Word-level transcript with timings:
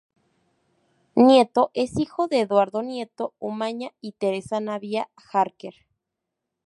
Nieto 1.15 1.69
es 1.75 1.99
hijo 1.99 2.27
de 2.27 2.39
Eduardo 2.39 2.81
Nieto 2.81 3.35
Umaña 3.37 3.91
y 4.01 4.13
Teresa 4.13 4.59
Navia 4.59 5.11
Harker. 5.31 5.75